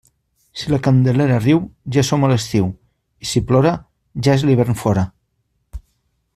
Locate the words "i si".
3.27-3.45